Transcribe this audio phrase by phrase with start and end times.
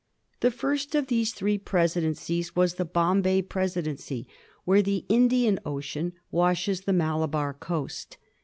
[0.39, 4.27] The first of these three presidencies was the Bombay presidency,
[4.65, 8.17] where the Indian Ocean washes the Malabar coast.